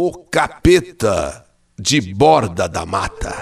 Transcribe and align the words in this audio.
O 0.00 0.12
Capeta 0.12 1.44
de 1.76 2.00
Borda 2.14 2.68
da 2.68 2.86
Mata. 2.86 3.34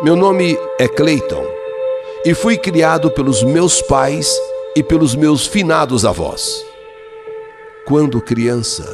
Meu 0.00 0.14
nome 0.14 0.56
é 0.78 0.86
Clayton 0.86 1.44
e 2.24 2.34
fui 2.34 2.56
criado 2.56 3.10
pelos 3.10 3.42
meus 3.42 3.82
pais 3.82 4.32
e 4.76 4.80
pelos 4.80 5.16
meus 5.16 5.44
finados 5.44 6.04
avós. 6.04 6.64
Quando 7.84 8.20
criança, 8.20 8.84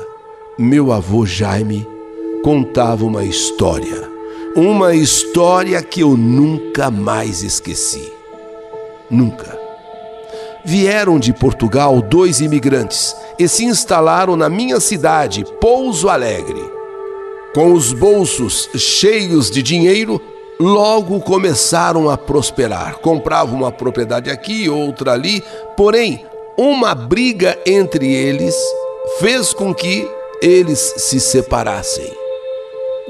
meu 0.58 0.92
avô 0.92 1.26
Jaime 1.26 1.86
contava 2.42 3.04
uma 3.04 3.22
história, 3.22 4.10
uma 4.56 4.94
história 4.94 5.82
que 5.82 6.00
eu 6.00 6.16
nunca 6.16 6.90
mais 6.90 7.42
esqueci. 7.42 8.10
Nunca. 9.10 9.60
Vieram 10.64 11.18
de 11.18 11.34
Portugal 11.34 12.00
dois 12.00 12.40
imigrantes 12.40 13.14
e 13.40 13.48
se 13.48 13.64
instalaram 13.64 14.36
na 14.36 14.50
minha 14.50 14.78
cidade, 14.78 15.46
Pouso 15.58 16.10
Alegre. 16.10 16.62
Com 17.54 17.72
os 17.72 17.90
bolsos 17.90 18.68
cheios 18.76 19.50
de 19.50 19.62
dinheiro, 19.62 20.20
logo 20.60 21.18
começaram 21.20 22.10
a 22.10 22.18
prosperar. 22.18 22.98
Compravam 22.98 23.56
uma 23.56 23.72
propriedade 23.72 24.30
aqui, 24.30 24.68
outra 24.68 25.12
ali, 25.12 25.42
porém, 25.74 26.26
uma 26.58 26.94
briga 26.94 27.58
entre 27.64 28.12
eles 28.12 28.54
fez 29.20 29.54
com 29.54 29.74
que 29.74 30.06
eles 30.42 30.92
se 30.98 31.18
separassem. 31.18 32.12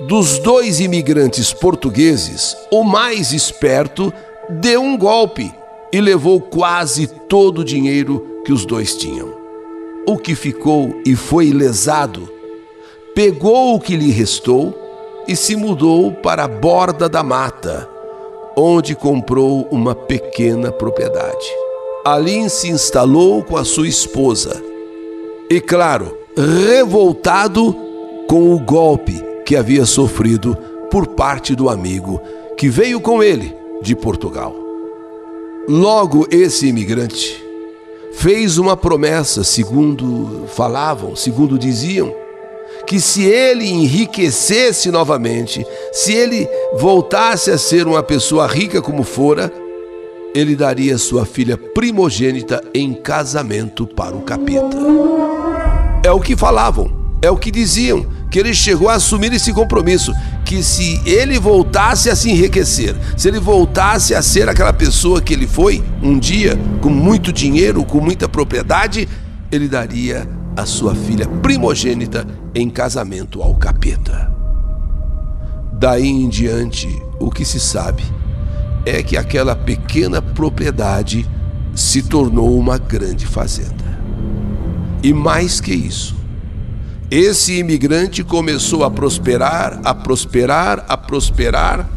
Dos 0.06 0.38
dois 0.38 0.78
imigrantes 0.78 1.52
portugueses, 1.52 2.56
o 2.70 2.84
mais 2.84 3.32
esperto 3.32 4.12
deu 4.48 4.80
um 4.80 4.96
golpe 4.96 5.52
e 5.92 6.00
levou 6.00 6.40
quase 6.40 7.08
todo 7.08 7.62
o 7.62 7.64
dinheiro 7.64 8.42
que 8.44 8.52
os 8.52 8.64
dois 8.64 8.96
tinham. 8.96 9.39
O 10.06 10.16
que 10.16 10.34
ficou 10.34 11.00
e 11.04 11.14
foi 11.14 11.50
lesado, 11.50 12.28
pegou 13.14 13.74
o 13.74 13.80
que 13.80 13.96
lhe 13.96 14.10
restou 14.10 14.76
e 15.28 15.36
se 15.36 15.54
mudou 15.54 16.12
para 16.12 16.44
a 16.44 16.48
borda 16.48 17.08
da 17.08 17.22
mata, 17.22 17.88
onde 18.56 18.94
comprou 18.94 19.68
uma 19.70 19.94
pequena 19.94 20.72
propriedade. 20.72 21.46
Ali 22.04 22.48
se 22.48 22.68
instalou 22.68 23.42
com 23.42 23.56
a 23.56 23.64
sua 23.64 23.86
esposa. 23.86 24.60
E 25.50 25.60
claro, 25.60 26.16
revoltado 26.36 27.76
com 28.26 28.54
o 28.54 28.58
golpe 28.58 29.22
que 29.44 29.54
havia 29.54 29.84
sofrido 29.84 30.56
por 30.90 31.08
parte 31.08 31.54
do 31.54 31.68
amigo 31.68 32.20
que 32.56 32.68
veio 32.68 33.00
com 33.00 33.22
ele 33.22 33.54
de 33.82 33.94
Portugal. 33.94 34.54
Logo, 35.68 36.26
esse 36.30 36.66
imigrante 36.66 37.49
fez 38.12 38.58
uma 38.58 38.76
promessa, 38.76 39.44
segundo 39.44 40.46
falavam, 40.48 41.14
segundo 41.14 41.58
diziam, 41.58 42.14
que 42.86 43.00
se 43.00 43.24
ele 43.24 43.68
enriquecesse 43.68 44.90
novamente, 44.90 45.64
se 45.92 46.12
ele 46.12 46.48
voltasse 46.78 47.50
a 47.50 47.58
ser 47.58 47.86
uma 47.86 48.02
pessoa 48.02 48.46
rica 48.46 48.82
como 48.82 49.02
fora, 49.02 49.52
ele 50.34 50.54
daria 50.54 50.96
sua 50.98 51.26
filha 51.26 51.56
primogênita 51.56 52.62
em 52.74 52.94
casamento 52.94 53.86
para 53.86 54.16
o 54.16 54.22
capeta. 54.22 54.76
É 56.04 56.10
o 56.10 56.20
que 56.20 56.36
falavam, 56.36 56.90
é 57.20 57.30
o 57.30 57.36
que 57.36 57.50
diziam, 57.50 58.06
que 58.30 58.38
ele 58.38 58.54
chegou 58.54 58.88
a 58.88 58.94
assumir 58.94 59.32
esse 59.32 59.52
compromisso, 59.52 60.12
que 60.50 60.64
se 60.64 61.00
ele 61.06 61.38
voltasse 61.38 62.10
a 62.10 62.16
se 62.16 62.28
enriquecer, 62.28 62.96
se 63.16 63.28
ele 63.28 63.38
voltasse 63.38 64.16
a 64.16 64.20
ser 64.20 64.48
aquela 64.48 64.72
pessoa 64.72 65.22
que 65.22 65.32
ele 65.32 65.46
foi 65.46 65.80
um 66.02 66.18
dia, 66.18 66.58
com 66.80 66.90
muito 66.90 67.32
dinheiro, 67.32 67.84
com 67.84 68.00
muita 68.00 68.28
propriedade, 68.28 69.08
ele 69.48 69.68
daria 69.68 70.28
a 70.56 70.66
sua 70.66 70.92
filha 70.92 71.24
primogênita 71.24 72.26
em 72.52 72.68
casamento 72.68 73.40
ao 73.40 73.54
capeta. 73.54 74.34
Daí 75.74 76.08
em 76.08 76.28
diante, 76.28 76.88
o 77.20 77.30
que 77.30 77.44
se 77.44 77.60
sabe 77.60 78.02
é 78.84 79.04
que 79.04 79.16
aquela 79.16 79.54
pequena 79.54 80.20
propriedade 80.20 81.30
se 81.76 82.02
tornou 82.02 82.58
uma 82.58 82.76
grande 82.76 83.24
fazenda. 83.24 83.84
E 85.00 85.14
mais 85.14 85.60
que 85.60 85.72
isso, 85.72 86.16
esse 87.10 87.58
imigrante 87.58 88.22
começou 88.22 88.84
a 88.84 88.90
prosperar, 88.90 89.80
a 89.84 89.92
prosperar, 89.92 90.84
a 90.88 90.96
prosperar. 90.96 91.88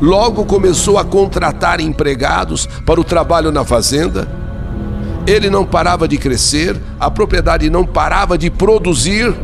Logo 0.00 0.44
começou 0.44 0.98
a 0.98 1.04
contratar 1.04 1.80
empregados 1.80 2.66
para 2.86 3.00
o 3.00 3.04
trabalho 3.04 3.50
na 3.50 3.64
fazenda. 3.64 4.30
Ele 5.26 5.50
não 5.50 5.66
parava 5.66 6.06
de 6.06 6.16
crescer, 6.16 6.80
a 6.98 7.10
propriedade 7.10 7.68
não 7.68 7.84
parava 7.84 8.38
de 8.38 8.50
produzir. 8.50 9.34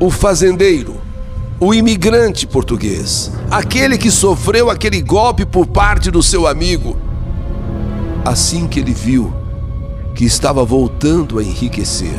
O 0.00 0.10
fazendeiro, 0.10 1.00
o 1.60 1.72
imigrante 1.72 2.46
português, 2.46 3.30
aquele 3.50 3.96
que 3.96 4.10
sofreu 4.10 4.68
aquele 4.68 5.00
golpe 5.00 5.44
por 5.44 5.66
parte 5.66 6.10
do 6.10 6.22
seu 6.22 6.46
amigo, 6.46 6.96
assim 8.24 8.66
que 8.66 8.80
ele 8.80 8.92
viu 8.92 9.32
que 10.14 10.24
estava 10.24 10.64
voltando 10.64 11.38
a 11.38 11.42
enriquecer, 11.42 12.18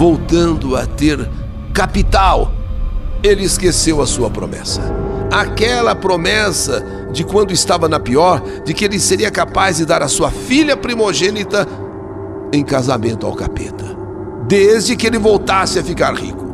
voltando 0.00 0.76
a 0.76 0.86
ter 0.86 1.28
capital, 1.74 2.50
ele 3.22 3.44
esqueceu 3.44 4.00
a 4.00 4.06
sua 4.06 4.30
promessa. 4.30 4.80
Aquela 5.30 5.94
promessa 5.94 6.82
de 7.12 7.22
quando 7.22 7.52
estava 7.52 7.86
na 7.86 8.00
pior, 8.00 8.42
de 8.64 8.72
que 8.72 8.86
ele 8.86 8.98
seria 8.98 9.30
capaz 9.30 9.76
de 9.76 9.84
dar 9.84 10.02
a 10.02 10.08
sua 10.08 10.30
filha 10.30 10.74
primogênita 10.74 11.68
em 12.50 12.64
casamento 12.64 13.26
ao 13.26 13.34
capeta, 13.34 13.84
desde 14.48 14.96
que 14.96 15.06
ele 15.06 15.18
voltasse 15.18 15.78
a 15.78 15.84
ficar 15.84 16.14
rico. 16.14 16.46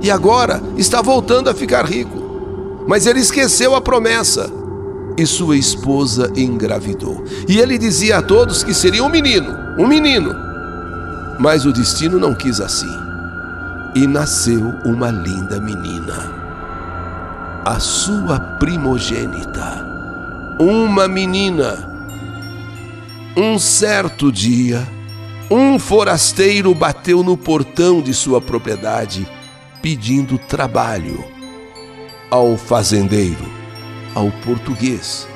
E 0.00 0.10
agora 0.10 0.60
está 0.76 1.00
voltando 1.00 1.48
a 1.48 1.54
ficar 1.54 1.84
rico. 1.84 2.82
Mas 2.88 3.06
ele 3.06 3.20
esqueceu 3.20 3.72
a 3.76 3.80
promessa 3.80 4.52
e 5.16 5.24
sua 5.26 5.56
esposa 5.56 6.32
engravidou. 6.34 7.22
E 7.46 7.60
ele 7.60 7.78
dizia 7.78 8.18
a 8.18 8.22
todos 8.22 8.64
que 8.64 8.74
seria 8.74 9.04
um 9.04 9.08
menino, 9.08 9.56
um 9.78 9.86
menino. 9.86 10.49
Mas 11.40 11.64
o 11.64 11.72
destino 11.72 12.18
não 12.18 12.34
quis 12.34 12.60
assim. 12.60 12.94
E 13.94 14.06
nasceu 14.06 14.74
uma 14.84 15.10
linda 15.10 15.58
menina, 15.58 16.30
a 17.64 17.80
sua 17.80 18.38
primogênita, 18.38 19.86
uma 20.60 21.08
menina. 21.08 21.88
Um 23.34 23.58
certo 23.58 24.30
dia, 24.30 24.86
um 25.50 25.78
forasteiro 25.78 26.74
bateu 26.74 27.22
no 27.22 27.38
portão 27.38 28.02
de 28.02 28.12
sua 28.12 28.38
propriedade 28.38 29.26
pedindo 29.80 30.36
trabalho 30.36 31.24
ao 32.30 32.54
fazendeiro, 32.58 33.48
ao 34.14 34.30
português. 34.44 35.26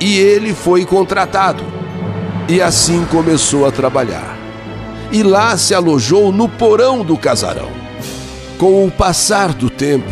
E 0.00 0.16
ele 0.16 0.54
foi 0.54 0.86
contratado 0.86 1.64
e 2.48 2.62
assim 2.62 3.04
começou 3.06 3.66
a 3.66 3.72
trabalhar 3.72 4.43
e 5.14 5.22
lá 5.22 5.56
se 5.56 5.72
alojou 5.72 6.32
no 6.32 6.48
porão 6.48 7.04
do 7.04 7.16
casarão. 7.16 7.70
Com 8.58 8.84
o 8.84 8.90
passar 8.90 9.54
do 9.54 9.70
tempo, 9.70 10.10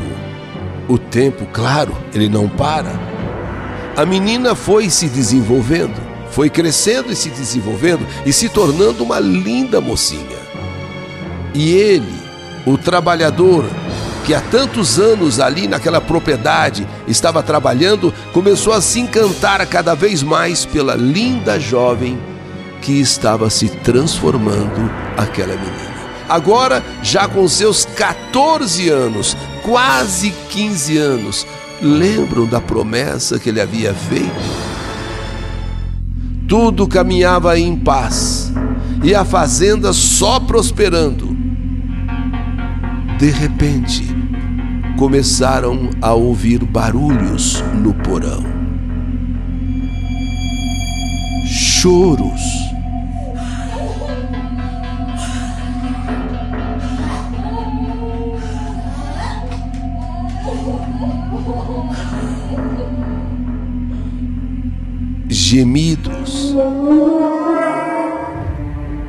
o 0.89 0.97
tempo, 0.97 1.45
claro, 1.53 1.93
ele 2.15 2.29
não 2.29 2.49
para, 2.49 2.93
a 3.97 4.07
menina 4.07 4.55
foi 4.55 4.89
se 4.89 5.09
desenvolvendo, 5.09 6.01
foi 6.31 6.49
crescendo 6.49 7.11
e 7.11 7.17
se 7.17 7.31
desenvolvendo 7.31 8.07
e 8.25 8.33
se 8.33 8.49
tornando 8.49 9.03
uma 9.03 9.19
linda 9.19 9.81
mocinha. 9.81 10.39
E 11.53 11.73
ele, 11.73 12.23
o 12.65 12.79
trabalhador 12.79 13.65
que 14.25 14.33
há 14.33 14.41
tantos 14.41 15.01
anos 15.01 15.41
ali 15.41 15.67
naquela 15.67 16.01
propriedade 16.01 16.87
estava 17.09 17.43
trabalhando, 17.43 18.15
começou 18.33 18.73
a 18.73 18.81
se 18.81 19.01
encantar 19.01 19.67
cada 19.67 19.97
vez 19.97 20.23
mais 20.23 20.65
pela 20.65 20.95
linda 20.95 21.59
jovem 21.59 22.17
que 22.83 23.01
estava 23.01 23.49
se 23.49 23.69
transformando 23.69 24.91
aquela 25.17 25.55
menina. 25.57 25.93
Agora, 26.29 26.83
já 27.03 27.29
com 27.29 27.47
seus 27.49 27.85
14 27.85 28.89
anos, 28.89 29.37
quase 29.63 30.33
15 30.51 30.97
anos, 30.99 31.47
lembram 31.81 32.47
da 32.47 32.61
promessa 32.61 33.39
que 33.39 33.49
ele 33.49 33.61
havia 33.61 33.95
feito? 33.95 34.63
Tudo 36.49 36.89
caminhava 36.89 37.59
em 37.59 37.77
paz 37.77 38.53
e 39.03 39.15
a 39.15 39.25
fazenda 39.25 39.93
só 39.93 40.41
prosperando. 40.41 41.37
De 43.19 43.31
repente, 43.31 44.05
começaram 44.99 45.91
a 46.01 46.13
ouvir 46.13 46.65
barulhos 46.65 47.63
no 47.75 47.95
porão. 47.95 48.45
Choros 51.47 52.72
gemidos 65.53 66.55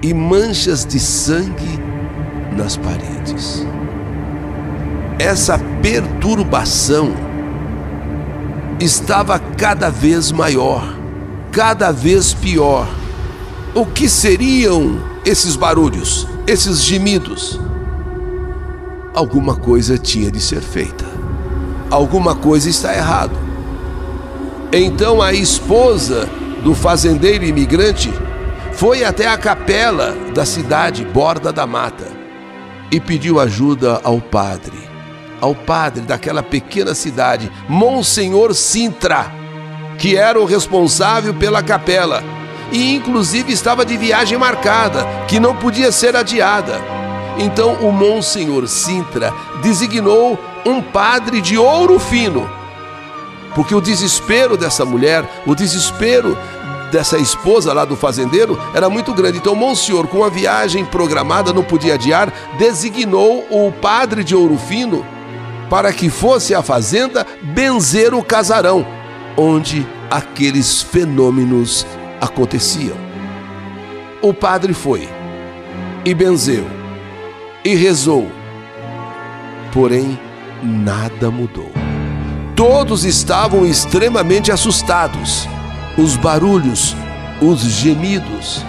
e 0.02 0.14
manchas 0.14 0.86
de 0.86 1.00
sangue 1.00 1.80
nas 2.58 2.76
paredes. 2.76 3.66
Essa 5.18 5.58
perturbação 5.82 7.14
estava 8.78 9.40
cada 9.40 9.90
vez 9.90 10.34
maior, 10.34 10.98
cada 11.50 11.94
vez 11.94 12.34
pior. 12.34 12.90
O 13.74 13.86
que 13.86 14.10
seriam 14.10 15.00
esses 15.24 15.56
barulhos, 15.56 16.28
esses 16.46 16.82
gemidos? 16.82 17.58
Alguma 19.14 19.56
coisa 19.56 19.98
tinha 19.98 20.30
de 20.30 20.42
ser 20.42 20.60
feita. 20.60 21.06
Alguma 21.90 22.36
coisa 22.36 22.70
está 22.70 22.94
errado. 22.94 23.53
Então 24.76 25.22
a 25.22 25.32
esposa 25.32 26.28
do 26.64 26.74
fazendeiro 26.74 27.46
imigrante 27.46 28.12
foi 28.72 29.04
até 29.04 29.28
a 29.28 29.38
capela 29.38 30.18
da 30.34 30.48
cidade, 30.48 31.06
borda 31.06 31.54
da 31.54 31.68
mata, 31.68 32.08
e 32.92 33.00
pediu 33.00 33.40
ajuda 33.40 34.02
ao 34.04 34.20
padre, 34.20 34.80
ao 35.40 35.54
padre 35.54 36.02
daquela 36.02 36.42
pequena 36.42 36.96
cidade, 36.96 37.52
Monsenhor 37.70 38.56
Sintra, 38.56 39.32
que 40.00 40.18
era 40.18 40.42
o 40.42 40.46
responsável 40.46 41.36
pela 41.36 41.62
capela 41.62 42.24
e 42.72 42.96
inclusive 42.96 43.54
estava 43.54 43.86
de 43.86 43.96
viagem 43.96 44.40
marcada, 44.40 45.06
que 45.28 45.40
não 45.40 45.56
podia 45.56 45.92
ser 45.92 46.16
adiada. 46.16 46.82
Então 47.38 47.76
o 47.76 47.92
Monsenhor 47.92 48.68
Sintra 48.68 49.32
designou 49.62 50.40
um 50.66 50.82
padre 50.82 51.42
de 51.42 51.60
ouro 51.60 52.00
fino 52.00 52.63
porque 53.56 53.76
o 53.76 53.82
desespero 53.82 54.58
dessa 54.58 54.86
mulher, 54.86 55.44
o 55.46 55.56
desespero 55.56 56.38
dessa 56.92 57.18
esposa 57.18 57.74
lá 57.74 57.86
do 57.86 57.96
fazendeiro 57.96 58.60
era 58.74 58.90
muito 58.90 59.14
grande. 59.14 59.40
Então, 59.40 59.56
Monsenhor, 59.56 60.08
com 60.08 60.24
a 60.24 60.30
viagem 60.30 60.86
programada, 60.86 61.52
não 61.52 61.64
podia 61.64 61.96
adiar, 61.96 62.32
designou 62.58 63.46
o 63.50 63.72
padre 63.72 64.24
de 64.24 64.36
Ouro 64.36 64.58
Fino 64.58 65.06
para 65.70 65.92
que 65.92 66.10
fosse 66.10 66.54
à 66.54 66.62
fazenda 66.62 67.26
benzer 67.42 68.14
o 68.14 68.24
casarão, 68.24 68.86
onde 69.36 69.88
aqueles 70.10 70.84
fenômenos 70.84 71.86
aconteciam. 72.22 72.96
O 74.22 74.34
padre 74.34 74.74
foi 74.74 75.10
e 76.06 76.14
benzeu 76.14 76.66
e 77.66 77.76
rezou, 77.76 78.30
porém 79.72 80.20
nada 80.62 81.32
mudou. 81.32 81.83
Todos 82.56 83.04
estavam 83.04 83.66
extremamente 83.66 84.52
assustados. 84.52 85.48
Os 85.98 86.16
barulhos, 86.16 86.96
os 87.42 87.62
gemidos. 87.62 88.64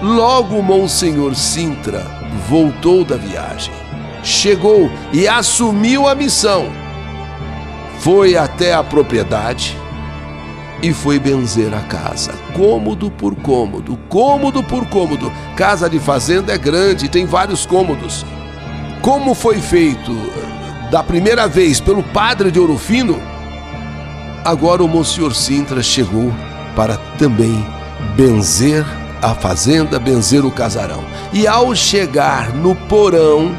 Logo, 0.00 0.62
Monsenhor 0.62 1.34
Sintra 1.34 2.06
voltou 2.48 3.04
da 3.04 3.16
viagem. 3.16 3.74
Chegou 4.22 4.90
e 5.12 5.28
assumiu 5.28 6.08
a 6.08 6.14
missão. 6.14 6.70
Foi 7.98 8.34
até 8.34 8.72
a 8.72 8.82
propriedade 8.82 9.76
e 10.82 10.94
foi 10.94 11.18
benzer 11.18 11.74
a 11.74 11.80
casa, 11.80 12.32
cômodo 12.54 13.10
por 13.10 13.34
cômodo, 13.34 13.98
cômodo 14.08 14.62
por 14.62 14.86
cômodo. 14.86 15.30
Casa 15.54 15.90
de 15.90 15.98
fazenda 15.98 16.54
é 16.54 16.58
grande, 16.58 17.10
tem 17.10 17.26
vários 17.26 17.66
cômodos. 17.66 18.24
Como 19.02 19.34
foi 19.34 19.60
feito 19.60 20.12
da 20.90 21.04
primeira 21.04 21.46
vez 21.46 21.80
pelo 21.80 22.02
padre 22.02 22.50
de 22.50 22.58
Ouro 22.58 22.76
Fino, 22.76 23.22
agora 24.44 24.82
o 24.82 24.88
Monsenhor 24.88 25.34
Sintra 25.34 25.82
chegou 25.82 26.32
para 26.74 26.96
também 27.16 27.64
benzer 28.16 28.84
a 29.22 29.34
fazenda, 29.34 29.98
benzer 30.00 30.44
o 30.44 30.50
casarão. 30.50 31.04
E 31.32 31.46
ao 31.46 31.74
chegar 31.76 32.52
no 32.52 32.74
porão, 32.74 33.54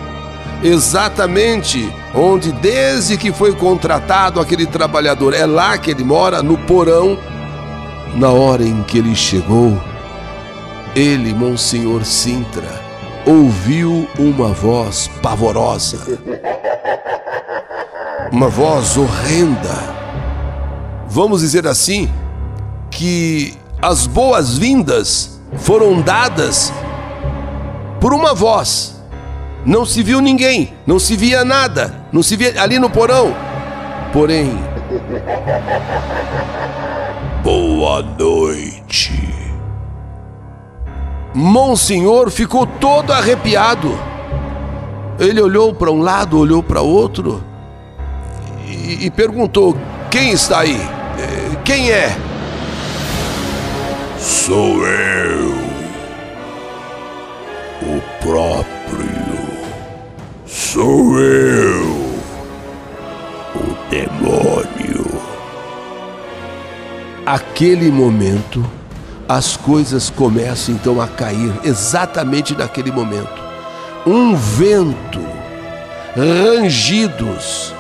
exatamente 0.62 1.90
onde 2.14 2.52
desde 2.52 3.18
que 3.18 3.32
foi 3.32 3.56
contratado 3.56 4.42
aquele 4.42 4.66
trabalhador, 4.66 5.34
é 5.34 5.46
lá 5.46 5.78
que 5.78 5.92
ele 5.92 6.04
mora, 6.04 6.44
no 6.44 6.58
porão, 6.58 7.18
na 8.16 8.30
hora 8.30 8.64
em 8.64 8.84
que 8.84 8.98
ele 8.98 9.16
chegou, 9.16 9.82
ele, 10.94 11.34
Monsenhor 11.34 12.04
Sintra, 12.04 12.82
ouviu 13.26 14.06
uma 14.20 14.50
voz 14.50 15.10
pavorosa 15.22 16.20
uma 18.32 18.48
voz 18.48 18.96
horrenda. 18.98 19.92
Vamos 21.08 21.42
dizer 21.42 21.68
assim, 21.68 22.10
que 22.90 23.54
as 23.82 24.08
boas-vindas 24.08 25.42
foram 25.58 26.02
dadas 26.02 26.72
por 28.00 28.14
uma 28.14 28.34
voz. 28.34 29.02
Não 29.66 29.86
se 29.86 30.02
viu 30.02 30.22
ninguém, 30.22 30.74
não 30.88 30.98
se 30.98 31.18
via 31.18 31.44
nada, 31.44 31.94
não 32.12 32.24
se 32.24 32.38
via 32.38 32.62
ali 32.62 32.80
no 32.80 32.90
porão. 32.90 33.36
Porém, 34.14 34.58
boa 37.44 38.02
noite. 38.02 39.30
Monsenhor 41.34 42.32
ficou 42.32 42.66
todo 42.66 43.12
arrepiado. 43.12 43.98
Ele 45.20 45.42
olhou 45.42 45.74
para 45.74 45.92
um 45.92 46.02
lado, 46.02 46.40
olhou 46.40 46.64
para 46.64 46.82
outro 46.82 47.51
e, 49.06 49.10
perguntou: 49.10 49.78
Quem 50.10 50.32
está 50.32 50.60
aí? 50.60 50.80
É, 51.18 51.56
quem 51.64 51.92
é? 51.92 52.16
Sou 54.18 54.86
eu, 54.88 55.56
o 57.82 58.02
próprio. 58.22 58.72
Sou 60.46 61.20
eu, 61.20 61.84
o 63.56 63.90
demônio. 63.90 65.22
Aquele 67.26 67.92
momento, 67.92 68.66
as 69.28 69.58
coisas 69.58 70.10
começam 70.10 70.76
então 70.76 71.02
a 71.02 71.08
cair, 71.08 71.54
exatamente 71.64 72.56
naquele 72.56 72.92
momento. 72.92 73.42
Um 74.06 74.36
vento, 74.36 75.22
rangidos, 76.16 77.74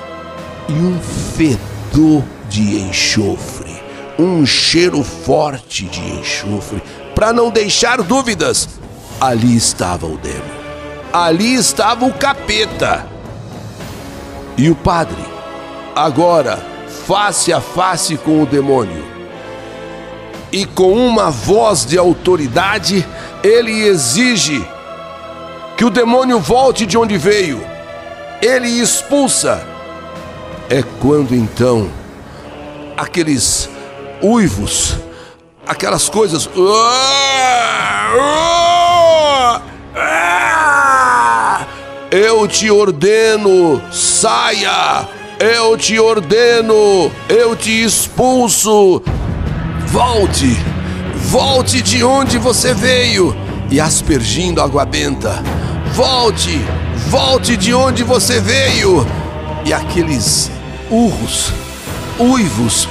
e 0.72 0.74
um 0.74 0.98
fedor 1.36 2.24
de 2.48 2.80
enxofre, 2.80 3.76
um 4.18 4.46
cheiro 4.46 5.04
forte 5.04 5.84
de 5.86 6.00
enxofre. 6.00 6.82
Para 7.14 7.34
não 7.34 7.50
deixar 7.50 8.02
dúvidas, 8.02 8.70
ali 9.20 9.56
estava 9.56 10.08
o 10.08 10.18
demo, 10.18 10.44
ali 11.12 11.56
estava 11.56 12.06
o 12.06 12.14
capeta. 12.14 13.06
E 14.58 14.70
o 14.70 14.76
padre, 14.76 15.24
agora 15.94 16.58
face 17.06 17.52
a 17.52 17.60
face 17.60 18.16
com 18.16 18.42
o 18.42 18.46
demônio, 18.46 19.04
e 20.54 20.66
com 20.66 20.94
uma 20.94 21.30
voz 21.30 21.86
de 21.86 21.98
autoridade, 21.98 23.06
ele 23.44 23.84
exige 23.84 24.66
que 25.76 25.84
o 25.84 25.90
demônio 25.90 26.40
volte 26.40 26.86
de 26.86 26.98
onde 26.98 27.18
veio. 27.18 27.62
Ele 28.42 28.68
expulsa 28.68 29.71
é 30.72 30.82
quando 31.02 31.36
então 31.36 31.92
aqueles 32.96 33.70
uivos, 34.24 34.96
aquelas 35.68 36.08
coisas. 36.08 36.50
Eu 42.10 42.48
te 42.48 42.72
ordeno, 42.72 43.82
saia! 43.92 45.10
Eu 45.38 45.76
te 45.76 46.00
ordeno, 46.00 47.12
eu 47.28 47.54
te 47.54 47.84
expulso! 47.84 49.02
Volte! 49.88 50.58
Volte 51.16 51.82
de 51.82 52.02
onde 52.02 52.38
você 52.38 52.74
veio! 52.74 53.36
E 53.70 53.78
aspergindo 53.82 54.62
água 54.62 54.86
benta. 54.86 55.44
Volte! 55.94 56.62
Volte 57.10 57.58
de 57.58 57.74
onde 57.74 58.04
você 58.04 58.40
veio! 58.40 59.06
E 59.66 59.74
aqueles 59.74 60.50
urros, 60.92 61.54
uivos. 62.20 62.88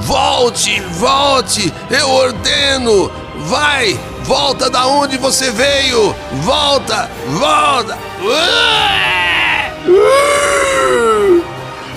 Volte, 0.00 0.80
volte, 0.98 1.72
eu 1.90 2.10
ordeno. 2.10 3.10
Vai, 3.46 3.98
volta 4.24 4.68
da 4.68 4.86
onde 4.86 5.16
você 5.16 5.50
veio. 5.50 6.14
Volta, 6.42 7.10
volta. 7.28 7.98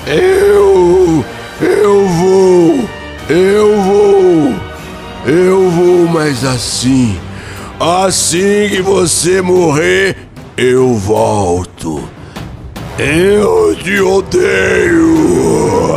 Eu, 0.07 1.25
eu 1.61 2.07
vou, 2.07 2.89
eu 3.29 3.81
vou, 3.81 4.55
eu 5.25 5.69
vou, 5.69 6.07
mas 6.07 6.45
assim 6.45 7.19
Assim 7.83 8.69
que 8.69 8.81
você 8.81 9.41
morrer, 9.41 10.15
eu 10.55 10.93
volto. 10.93 12.01
Eu 12.97 13.75
te 13.75 13.99
odeio. 13.99 15.93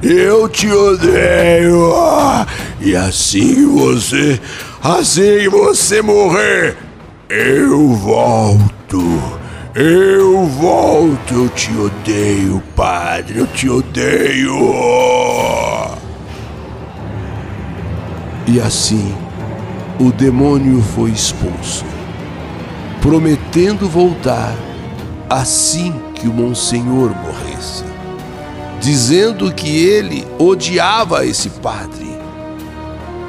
Eu 0.00 0.48
te 0.48 0.70
odeio. 0.70 1.92
E 2.80 2.94
assim 2.94 3.56
que 3.56 3.64
você, 3.64 4.40
assim 4.80 5.40
que 5.40 5.48
você 5.48 6.00
morrer, 6.00 6.76
eu 7.28 7.88
volto. 7.94 9.02
Eu 9.74 10.46
volto, 10.46 11.34
eu 11.34 11.48
te 11.48 11.76
odeio, 11.76 12.62
padre, 12.76 13.40
eu 13.40 13.48
te 13.48 13.68
odeio. 13.68 14.54
E 18.46 18.60
assim, 18.60 19.12
o 19.98 20.12
demônio 20.12 20.82
foi 20.82 21.10
expulso, 21.10 21.84
prometendo 23.00 23.88
voltar 23.88 24.54
assim 25.28 25.94
que 26.14 26.28
o 26.28 26.32
Monsenhor 26.32 27.14
morresse, 27.16 27.82
dizendo 28.78 29.52
que 29.52 29.84
ele 29.84 30.26
odiava 30.38 31.24
esse 31.24 31.48
padre, 31.48 32.14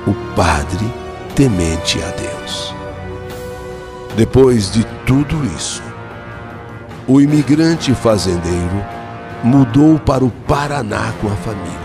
o 0.06 0.14
padre 0.36 0.86
temente 1.36 2.00
a 2.04 2.10
Deus. 2.10 2.76
Depois 4.18 4.70
de 4.70 4.84
tudo 5.06 5.46
isso, 5.56 5.82
o 7.08 7.22
imigrante 7.22 7.94
fazendeiro 7.94 8.86
mudou 9.42 9.98
para 9.98 10.26
o 10.26 10.30
Paraná 10.30 11.14
com 11.22 11.28
a 11.28 11.36
família, 11.38 11.78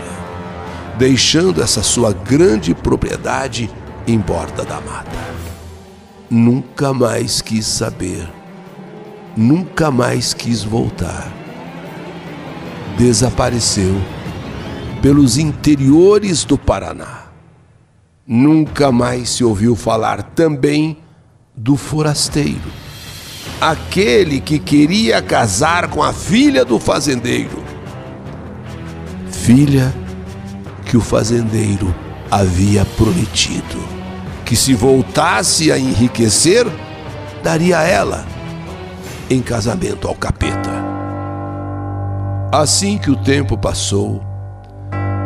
deixando 0.97 1.61
essa 1.61 1.81
sua 1.81 2.11
grande 2.11 2.73
propriedade 2.73 3.69
em 4.07 4.19
borda 4.19 4.63
da 4.63 4.79
mata. 4.81 5.11
Nunca 6.29 6.93
mais 6.93 7.41
quis 7.41 7.65
saber, 7.65 8.27
nunca 9.35 9.91
mais 9.91 10.33
quis 10.33 10.63
voltar. 10.63 11.31
Desapareceu 12.97 13.95
pelos 15.01 15.37
interiores 15.37 16.43
do 16.43 16.57
Paraná. 16.57 17.23
Nunca 18.25 18.91
mais 18.91 19.29
se 19.29 19.43
ouviu 19.43 19.75
falar 19.75 20.23
também 20.23 20.97
do 21.55 21.75
forasteiro 21.75 22.83
aquele 23.59 24.41
que 24.41 24.59
queria 24.59 25.21
casar 25.21 25.89
com 25.89 26.03
a 26.03 26.11
filha 26.11 26.65
do 26.65 26.77
fazendeiro. 26.79 27.63
Filha 29.31 29.93
que 30.85 30.97
o 30.97 31.01
fazendeiro 31.01 31.93
havia 32.33 32.83
prometido 32.83 33.77
que 34.43 34.55
se 34.55 34.73
voltasse 34.73 35.71
a 35.71 35.77
enriquecer, 35.77 36.65
daria 37.43 37.81
ela 37.83 38.25
em 39.29 39.39
casamento 39.39 40.07
ao 40.07 40.15
capeta. 40.15 40.71
Assim 42.51 42.97
que 42.97 43.11
o 43.11 43.15
tempo 43.15 43.55
passou, 43.55 44.23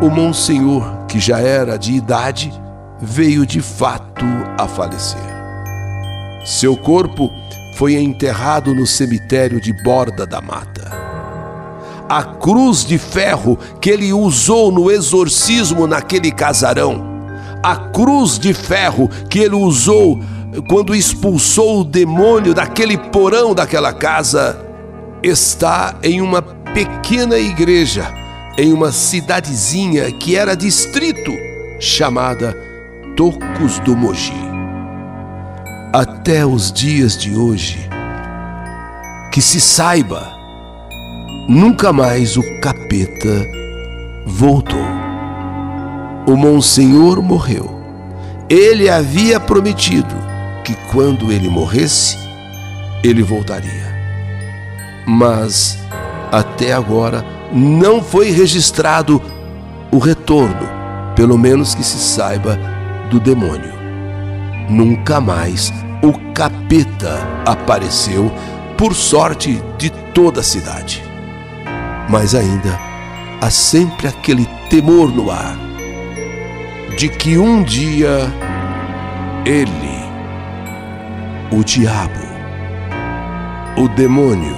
o 0.01 0.09
Monsenhor, 0.09 1.05
que 1.07 1.17
já 1.17 1.39
era 1.39 1.77
de 1.77 1.93
idade, 1.93 2.51
veio 3.01 3.45
de 3.45 3.61
fato 3.61 4.25
a 4.57 4.67
falecer. 4.67 5.19
Seu 6.45 6.75
corpo 6.75 7.31
foi 7.75 7.95
enterrado 7.95 8.75
no 8.75 8.85
cemitério 8.85 9.61
de 9.61 9.71
Borda 9.81 10.25
da 10.25 10.41
Mata. 10.41 11.06
A 12.09 12.23
cruz 12.23 12.85
de 12.85 12.97
ferro 12.97 13.57
que 13.81 13.89
ele 13.89 14.13
usou 14.13 14.71
no 14.71 14.89
exorcismo 14.89 15.85
naquele 15.85 16.31
casarão, 16.31 17.03
a 17.61 17.75
cruz 17.75 18.39
de 18.39 18.53
ferro 18.53 19.09
que 19.29 19.39
ele 19.39 19.55
usou 19.55 20.19
quando 20.69 20.95
expulsou 20.95 21.81
o 21.81 21.83
demônio 21.83 22.53
daquele 22.53 22.97
porão 22.97 23.53
daquela 23.53 23.91
casa, 23.91 24.57
está 25.21 25.95
em 26.01 26.21
uma 26.21 26.41
pequena 26.41 27.37
igreja, 27.37 28.09
em 28.57 28.71
uma 28.71 28.91
cidadezinha 28.91 30.11
que 30.11 30.35
era 30.35 30.55
distrito, 30.55 31.31
chamada 31.79 32.55
Tocos 33.15 33.79
do 33.79 33.95
Mogi. 33.95 34.31
Até 35.93 36.45
os 36.45 36.71
dias 36.71 37.17
de 37.17 37.35
hoje, 37.35 37.89
que 39.31 39.41
se 39.41 39.59
saiba, 39.59 40.36
nunca 41.47 41.93
mais 41.93 42.37
o 42.37 42.43
capeta 42.59 43.47
voltou. 44.25 44.85
O 46.27 46.35
Monsenhor 46.35 47.21
morreu. 47.21 47.75
Ele 48.49 48.89
havia 48.89 49.39
prometido 49.39 50.15
que 50.63 50.73
quando 50.91 51.31
ele 51.31 51.49
morresse, 51.49 52.17
ele 53.03 53.23
voltaria. 53.23 53.95
Mas 55.05 55.77
até 56.31 56.73
agora 56.73 57.23
não 57.53 58.01
foi 58.01 58.31
registrado 58.31 59.21
o 59.91 59.97
retorno, 59.97 60.67
pelo 61.15 61.37
menos 61.37 61.73
que 61.73 61.83
se 61.83 61.97
saiba, 61.97 62.59
do 63.09 63.19
demônio 63.21 63.77
nunca 64.69 65.21
mais 65.21 65.71
o 66.03 66.13
capeta 66.33 67.19
apareceu, 67.45 68.31
por 68.77 68.93
sorte 68.93 69.61
de 69.77 69.89
toda 69.89 70.41
a 70.41 70.43
cidade. 70.43 71.03
Mas 72.09 72.33
ainda 72.33 72.79
há 73.41 73.49
sempre 73.49 74.07
aquele 74.07 74.45
temor 74.69 75.09
no 75.09 75.29
ar 75.29 75.57
de 76.97 77.09
que 77.09 77.37
um 77.37 77.61
dia 77.63 78.31
ele, 79.45 80.03
o 81.51 81.63
diabo, 81.63 82.25
o 83.77 83.87
demônio, 83.89 84.57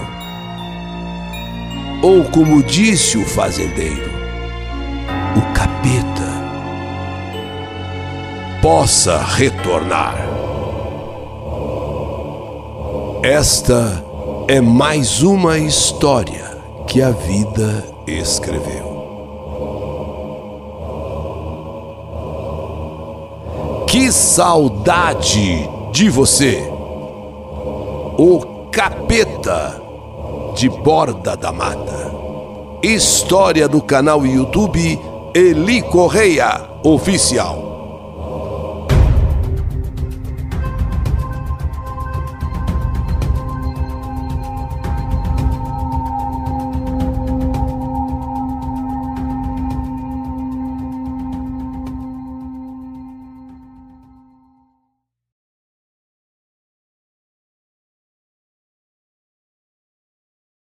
ou 2.01 2.23
como 2.25 2.63
disse 2.63 3.17
o 3.17 3.25
fazendeiro, 3.25 4.09
o 5.35 5.53
capeta, 5.53 6.29
possa 8.61 9.17
retornar. 9.17 10.15
Esta 13.21 14.03
é 14.47 14.61
mais 14.61 15.21
uma 15.21 15.57
história 15.57 16.48
que 16.89 17.03
a 17.03 17.11
vida 17.11 17.85
escreveu. 18.07 18.97
Que 23.87 24.11
saudade 24.11 25.69
de 25.91 26.09
você! 26.09 26.67
O 28.17 28.39
Capeta 28.71 29.79
de 30.55 30.67
Borda 30.67 31.37
da 31.37 31.51
Mata. 31.51 32.11
História 32.81 33.67
do 33.67 33.83
canal 33.83 34.25
YouTube 34.25 34.99
Eli 35.35 35.83
Correia 35.83 36.59
Oficial. 36.83 37.68